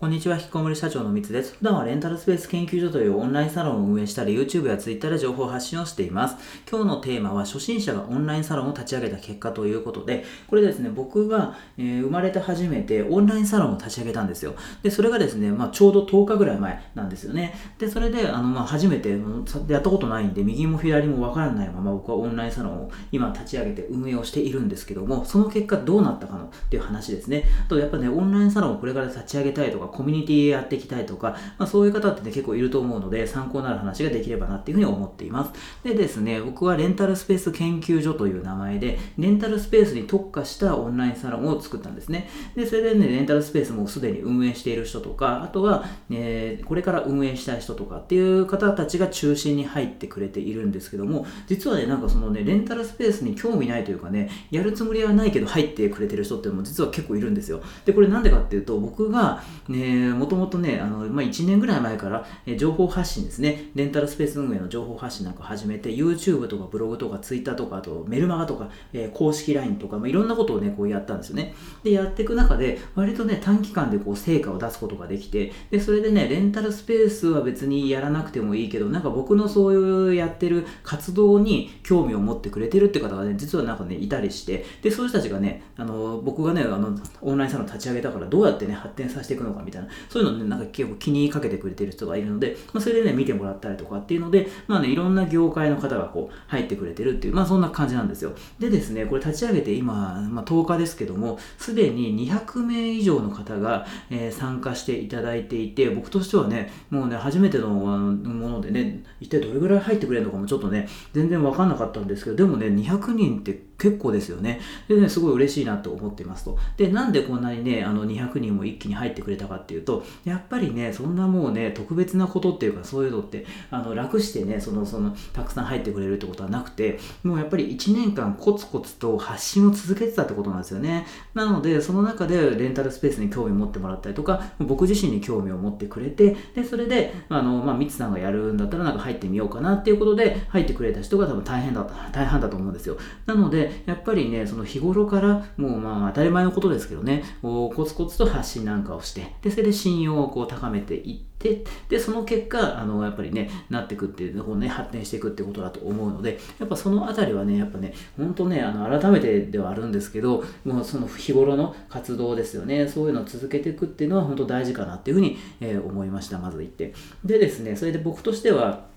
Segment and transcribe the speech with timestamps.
[0.00, 1.56] こんにちは、引きこもり社長のみつです。
[1.58, 6.36] 普段はレンタルスペース研究所というオンラインサロンを運営したり、YouTube や Twitter で情報発信をしています。
[6.70, 14.54] 今日のテーマは、初心者がオンラインサロンを立ち上げた結果ということで、これですね、僕が、えー、生まれて初めてオンラインサロンを立ち上げたんですよ。
[14.84, 17.58] で、それがですね、まあ、ちょうど10日ぐらい前なんですよね。
[17.80, 19.18] で、それで、あの、まあ、初めて
[19.66, 27.46] やったことないんで、右も左もわからないまま僕はオンラインサロンを今立ち上げて運営をしているんですけども、その結果どうなったかのっていう話ですね。
[27.66, 35.52] あと、やっぱね、オンラインサロンをこれから立ち上げたいとか、コミュニティやっていきたいとか、まあ、そういう方ってね、結構いると思うので、参考になる話ができればなっていうふうに思っています。
[35.82, 42.28] でですね、僕はレンタルスペース研究所という名前で、レンタルスペースに特化したオンラインサロンを作ったんですね。
[42.54, 57.60] で、それでね、レンタルスペースもすでに運営している人とか、あとは、ね、これから運営したい人とかっていう方たちが中心に入ってくれているんですけども、実はね、なんかそのね、レンタルスペースに興味ないというかね、やるつもりはないけど入ってくれてる人っていうのも実は結構いるんですよ。
[57.84, 59.77] で、これなんでかっていうと、僕が、ね、
[60.14, 71.54] もともとね、あの、まあ、1年ぐらい前から、え情報発信ですね、レンタルスペース運営の情報発信なんか始めて、YouTube とかブログとか Twitter とか、あとメルマガとか、え公式 LINE とか、まあ、いろんなことをね、こうやったんですよね。
[71.82, 98.32] で、やっていく中で、割とね、短期間でこう成果を出すことができて、で、それでね、レンタルスペースは別にやらなくてもいいけど、なんか僕のそういうやってる活動に興味を持ってくれてるって方がね、実はなんかね、いたりして、で、そういう人たちがね、あの、僕がね、あの、オンラインサロン立ち上げたからどうやってね、発展させていくのかみたいな、そういうのね、なんか結構気にかけてくれてる人がいるので、まあ、それでね、見てもらったりとかっていうので、まあね、いろんな業界の方がこう、入ってくれてるっていう、まあそんな感じなんですよ。
[98.58, 114.60] でですね、これ立ち上げて今、まあ10日ですけども、すでに200名以上の方が、えー、参加していただいていて、僕としてはね、もうね、初めてのものでね、一体どれぐらい入ってくれるのかもちょっとね、全然わかんなかったんですけど、でもね、200人って結構ですよね。
[114.88, 116.58] でね、すごい嬉しいなと思っていますと。
[116.76, 131.06] で、なんでこんなにね、あの200人も一気に入ってくれたかっていうと、やっぱりね、そんなもうね、特別なことっていうか、そういうのって、あの、楽してね、その、その、たくさん入ってくれるってことはなくて、もうやっぱり1年間コツコツと発信を続けてたってことなんですよね。
[131.34, 142.96] なので、その中でレンタルスペースに興味を持ってもらったりとか、僕自身に興味を持ってくれて、で、それで、あの、まあ、ミツさんがやるんだったらなんか入ってみようかなっていうことで、入ってくれた人が多分大変だった、大半だと思うんですよ。
[143.26, 166.92] なので、やっぱりね、その日頃から、もうまあ当たり前のことですけどね、コツコツと発信なんかをして、で、それで信用をこう高めていって、で、その結果、あの、やっぱりね、なっていくっていう、こうね、発展していくってことだと思うので、やっぱそのあたりはね、やっぱね、本当ね、あの、改めてではあるんですけど、もうその日頃の活動ですよね、そういうのを続けていくっていうのは本当大事かなっていうふうに、えー、思いました、まず言って。
[167.24, 168.88] でですね、それで僕としては、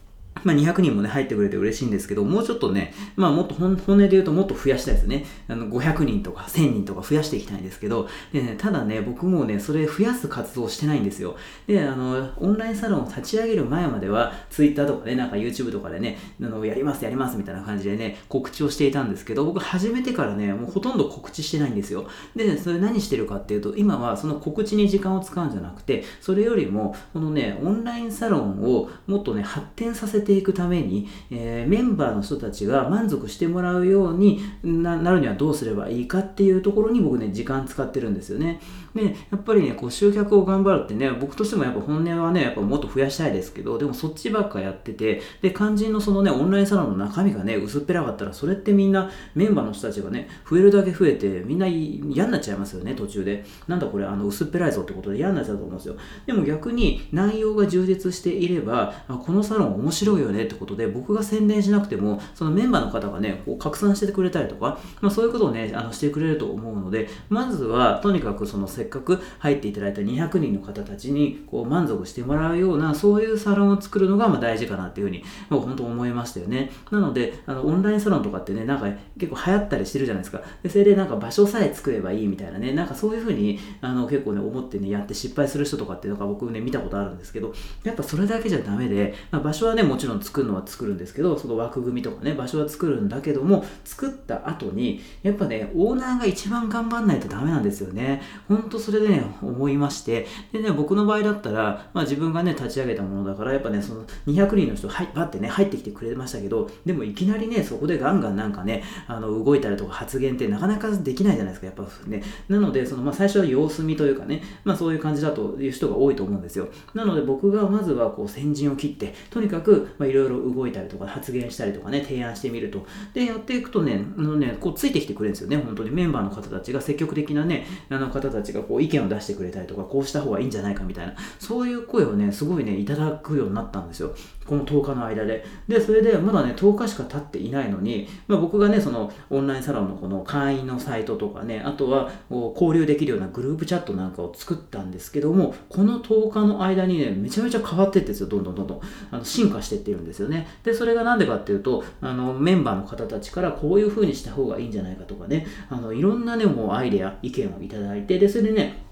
[0.44, 5.26] まあ、200人もね、入ってくれて嬉しいんですけど、もうちょっとね、まあ、もっと本音で言うともっと増やしたいですね。
[5.48, 11.36] あの、500人とか1000人とか増やしていきたいんですけど、でね、ただね、僕もね、それ増やす活動してないんですよ。
[11.68, 22.08] で、あの、オンラインサロンを立ち上げる前までは、Twitter とかね、なんか YouTube とかでね、あの、やります、やりますみたいな感じでね、告知をしていたんですけど、僕始めてからね、もうほとんど告知してないんですよ。
[22.36, 38.62] で、ねそれ何してるかっていうと、今はその告知に時間を使うんじゃなくて、それよりも、このね、オンラインサロンをもっとね、発展させていくために、えー、メンバーの人たちが満足してもらうようになるにはどうすればいいかっていうところに僕ね、時間使ってるんですよね。
[38.94, 53.46] で、やっぱりね、こう集客を頑張るってね、僕としてもやっぱ本音はね、やっぱもっと増やしたいですけど、でもそっちばっかやってて、で、肝心のそのね、オンラインサロンの中身がね、薄っぺらかったら、それってみんなメンバーの人たちがね、増えるだけ増えて、みんな嫌になっちゃいますよね、途中で。
[53.68, 55.96] なんだこれ、あの、薄っぺらいぞってことで嫌になっちゃうと思うんですよ。
[56.26, 76.72] でも逆に内容が充実していれば、あこのサロン面白いよねってことで、僕が宣伝しなくても、そのメンバーの方がね、こう拡散してくれたりとか、まあ、そういうことをね、あのしてくれると思うので、まずは、とにかくそのせっかく入っていただいた200人の方たちにこう満足してもらうような、そういうサロンを作るのがま大事かなっていうふうに、もう本当思いましたよね。
[76.92, 80.42] なので、あのオンラインサロンとかってね、なんか結構流行ったりしてるじゃないですか。
[80.64, 87.54] でそれでなんか場所さえ作ればいいみたいなね、なんかそういうふうにあの結構ね、思ってね、やって失敗する人とかっていうのが僕ね、見たことあるんですけど、
[87.84, 98.22] やっぱそれだけじゃダメで、まあ、場所はね、もちろん作るのは作るんですけど、その枠組みとかね、場所は作るんだけども、作った後に、やっぱね、オーナーが一番頑張んないとダメなんですよね。
[98.48, 112.24] ほんとそれでね、思いまして、でね、僕の場合だったら、まあ自分がね、立ち上げたものだから、やっぱね、その200人の人、はい、バってね、入ってきてくれましたけど、でもいきなりね、そこでガンガンなんかね、あの、動いたりとか発言ってなかなかできないじゃないですか、やっぱね。
[112.48, 116.68] なので、その、まあ最初は様子見というかね、まあそういう感じだという人が多いと思うんですよ。
[116.94, 122.86] なので僕がまずはこう先陣を切って、とにかくまあ、いろいろ動いたりとか発言したりとかね、提案してみると。
[123.14, 125.92] で、やっていくとね、あのね、こうついてきてくれるんですよね、本当に。
[125.92, 134.14] メンバーの方たちが積極的なね、あの方たちがこう意見を出してくれたりとか、こうした方がいいんじゃないかみたいな、そういう声をね、すごいね、いただくようになったんですよ。
[134.46, 135.46] この10日の間で。
[135.68, 148.82] で、それでまだね、10日しか経っていないのに、まあ、僕がね、そのオンラインサロンのこの会員のサイトとかね、あとは交流できるようなグループチャットなんかを作ったんですけども、この10日の間にね、めちゃめちゃ変わってってですよ、どんどんどんどん。
[149.12, 150.48] あの進化してってるんですよね。
[150.64, 158.91] で、それがなんでかっていうと、あの、メンバーの方たちからこういう風にした方がいいんじゃないかとかね、あの、いろんなね、もうアイデア、意見をいただいて、で、それでね、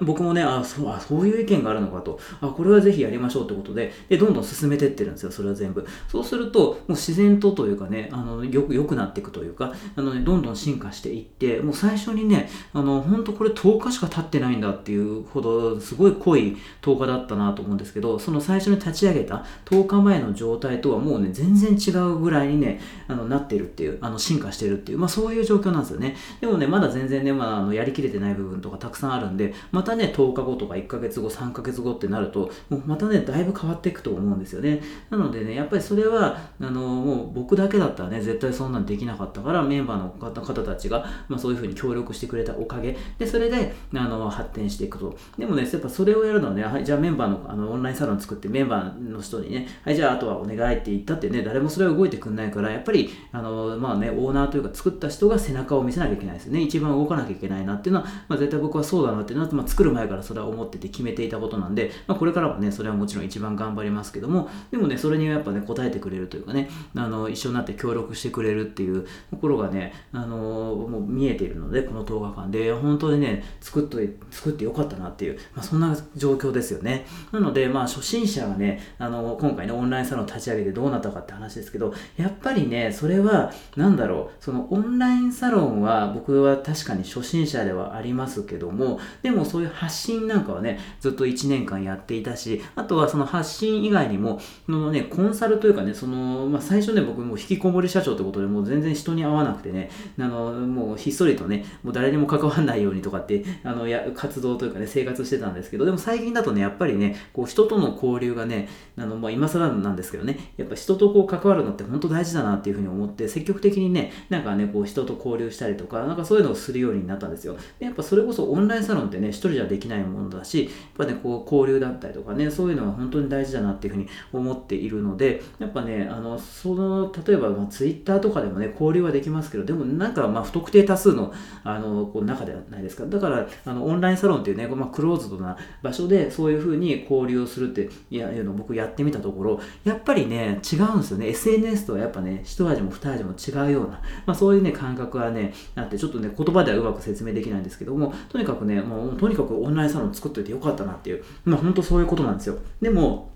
[0.00, 5.86] 僕もねあそうあ、そういう意見があるのかと、あ、これはぜひやりましょうってことで、で、どんどん進めてってるんですよ、それは全部。
[6.08, 26.16] そうすると、もう自然とというかね、あの、よく、良くなっていくというか、あのね、どんどん進化していって、もう最初にね、あの、本当これ10日しか経ってないんだっていうほど、すごい濃い10日だったなと思うんですけど、その最初に立ち上げた10日前の状態とはもうね、全然違うぐらいにね、あの、なってるっていう、あの、進化してるっていう、まあそういう状況なんですよね。
[26.40, 34.82] でもね、まだ全然ね、まあ、あの、やりきれてない部分とかたくさんあるんで、またね、10日後とか1ヶ月後、3ヶ月後ってなると、もうまたね、だいぶ変わっていくと思うんですよね。
[35.10, 45.16] なのでね、やっぱりそれは、あの、もう僕だけだったらね、絶対そんなんできなかったから、メンバーの方たちが、まあそういうふうに協力してくれたおかげで、それで、あの、発展していくと。
[45.38, 56.62] でもね、やっぱそれをやるのはね、はい、じゃあメンバーのあのオンラインサロン作ってメンバーの人にね、はい、じゃああとはお願いって言ったってね、誰もそれは動いてくんないから、やっぱり、あの、まあね、オーナーというか作った人が背中を見せなきゃいけないですよね。
[56.62, 73.98] 一番動かなきゃいけないなっていうのは、まあ絶対僕はそうだなっていうのは、まあ作る前からそれは思ってて決めていたことなんで、まあ、これからはね、それはもちろん一番頑張りますけども、でもね、それにはやっぱね、応えてくれるというかね、あの、一緒になって協力してくれるっていうところがね、あの、もう見えているので、この10日間で、本当にね、作っと
[74.30, 77.06] 作ってよかったなっていう、まあ、そんな状況ですよね。
[77.32, 117.56] なので、まあ、初心者がね、あの、今回ね、オンラインサロン立ち上げてどうなったかって話ですけど、やっぱりね、それは、なんだろう、そのオンラインサロンは僕は確かに初心者ではありますけども、でもそういう発信なんかはね、ずっと1年間やっていたし、あとはその発信以外にも、のね、コンサルというかね、その、まあ、最初ね、僕もう引きこもり社長ってことでもう全然人に会わなくてね、あの、もうひっそりとね、もう誰にも関わらないようにとかって、あの、や、活動というかね、生活してたんですけど、でも最近だとね、やっぱりね、こう人との交流がね、あの、まあ、今更なんですけどね、やっぱ人とこう関わるのって本当大事だなっていうふうに思って、積極的にね、なんかね、こう人と交流したりとか、なんかそういうのをするようになったんですよ。
[117.80, 131.32] でやっぱそれこそオンラインサロンってね、一人じゃできないものだし、やっぱね、こう交流だったりとかね、そういうのは本当に大事だなっていうふうに思っているので、やっぱね、あの、その、例えば、まあ、ツイッターとかでもね、交流はできますけど、でもなんか、まあ、不特定多数の、
[131.64, 133.06] あの、こう中ではないですか。
[133.06, 141.28] だから、あの、オンラインサロンっていうね、まあ、クローズドな場所で、そういうふうに交流をするって、いや、いうのを僕やってみたところ、やっぱりね、違うんですよね。
[141.28, 152.58] SNS とはやっぱね、一味も二味も違うような、まあ、そういうね、感覚はね、あって、ちょっとね、言葉ではうまく説明できないんですけども、とにかくね、もう、とにかくオンラインサロン作っといてよかったなっていう、まあ、本当そういうことなんですよ。
[152.80, 153.35] でも、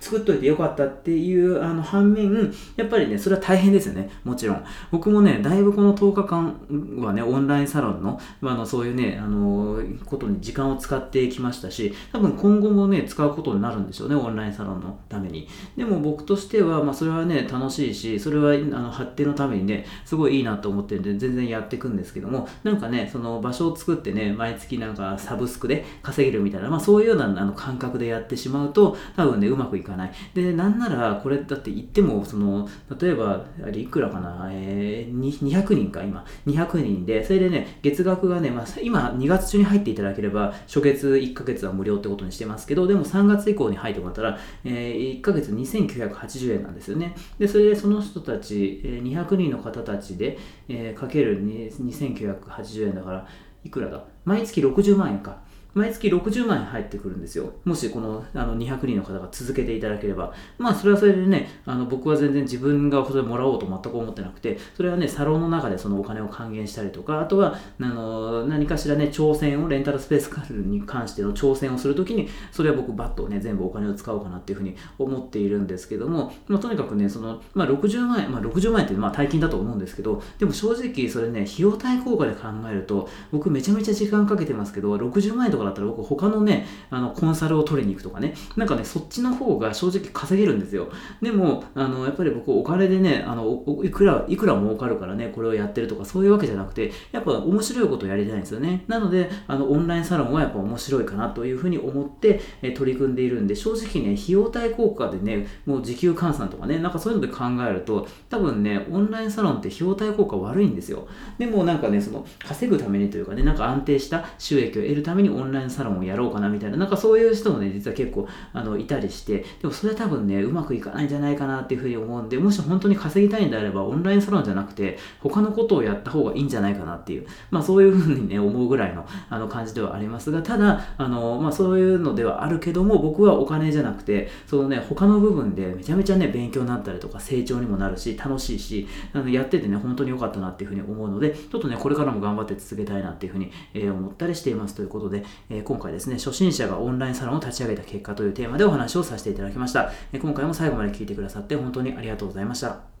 [0.00, 4.10] 作っといてよかったっていうあの反面、やっぱりね、それは大変ですよね。
[4.24, 4.64] もちろん。
[4.90, 15.48] 僕もね、だいぶこの10日間はね、オンラインサロンの、あ、のそういうね、あの、ことに時間を使ってきましたし、多分今後もね、使うことになるんでしょうね、オンラインサロンのために。
[15.76, 30.12] でも僕としては、まあ、それはね、楽しいし、それはあの発展のためにね、すごいいいなと思ってるんで、全然やっていくんですけども、なんかね、その場所を作ってね、毎月なんかサブスクで稼げるみたいな、まあそういうようなあの感覚でやってしまうと、多分ね、うまくいかない。
[30.34, 32.68] で、なんなら、これだって言っても、その、
[33.00, 36.24] 例えば、あれいくらかな、えー、200人か、今。
[36.46, 47.14] 200人で、それでね、月額がね、まあ、今、2月中に入っていただければ、初月1ヶ月は無料ってことにしてますけど、でも3月以降に入ってもらったら、えー、1ヶ月2980円なんですよね。
[47.38, 53.26] で、それでその人たち、200人の方たちで、えー、かける2980円だから、
[53.64, 54.04] いくらだ？
[54.24, 55.38] 毎月60万円か。
[55.76, 57.52] 毎月60万円入ってくるんですよ。
[57.66, 60.32] もしこのあの200人の方が続けていただければ。
[60.56, 90.88] まあそれはそれでね、あの僕は全然自分がそれもらおうと全く思ってなくて、それはね、サロンの中でそのお金を還元したりとか、あとはあの何かしらね、挑戦を、レンタルスペースカルに関しての挑戦をするときに、それは僕バッとね、全部お金を使おうかなっていうふうに思っているんですけども、まあ、とにかくね、その、まあ60万円、まあ60万円ってまあ大金だと思うんですけど、でも正直それね、費用対効果で考えると、僕めちゃめちゃ時間かけてますけど、60万円とかだったら僕他のね、あの、コンサルを取りに行くとかね、なんかね、そっちの方が正直稼げるんですよ。
[91.20, 98.84] でも、あの、やっぱり僕お金でね、あの、いくら、いくら儲かるからね、これをやってるとかそういうわけじゃなくて、やっぱ面白いことをやりたいんですよね。
[98.88, 111.08] なので、あの、オンラインサロンはやっぱ面白いかなというふうに思って、え取り組んでいるんで、正直ね、費用対効果でね、もう時給換算とかね、なんかそういうので考えると、多分ね、オンラインサロンって費用対効果悪いんですよ。
[111.38, 149.92] でもなんかね、その、稼ぐためにというかね、なんか安定した収益を得るためにオンラインラインサロンをやろうかなみたいな、なんかそういう人もね、実は結構、あの、いたりして、でもそれは多分ね、うまくいかないんじゃないかなっていうふうに思うんで、もし本当に稼ぎたいんであれば、オンラインサロンじゃなくて、他のことをやった方がいいんじゃないかなっていう、まあそういうふうにね、思うぐらいのあの感じではありますが、ただ、あの、まあそういうのではあるけども、僕はお金じゃなくて、そのね、他の部分でめちゃめちゃね、勉強になったりとか、成長にもなるし、楽しいし、あのやっててね、本当に良かったなっていうふうに思うので、ちょっとね、これからも頑張って続けたいなっていうふうに、えー、思ったりしていますということで、え、今回ですね、初心者がオンラインサロンを立ち上げた結果というテーマでお話をさせていただきました。
[150.12, 152.95] え、今回も最後まで聞いてくださって本当にありがとうございました。